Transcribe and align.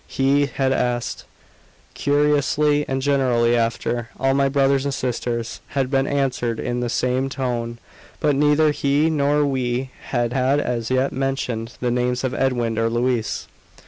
He 0.07 0.47
had 0.47 0.73
asked, 0.73 1.25
cursorily 1.93 2.85
and 2.87 3.03
generally, 3.03 3.55
after 3.55 4.09
"all 4.19 4.33
my 4.33 4.49
brothers 4.49 4.83
and 4.83 4.91
sisters," 4.95 5.59
and 5.75 5.91
been 5.91 6.07
answered 6.07 6.59
in 6.59 6.79
the 6.79 6.89
same 6.89 7.29
tone; 7.29 7.77
but 8.19 8.35
neither 8.35 8.71
he 8.71 9.11
nor 9.11 9.45
we 9.45 9.91
had 10.09 10.33
as 10.33 10.89
yet 10.89 11.11
mentioned 11.11 11.73
the 11.81 11.91
names 11.91 12.23
of 12.23 12.33
Edwin 12.33 12.79
or 12.79 12.89
Louise. 12.89 13.45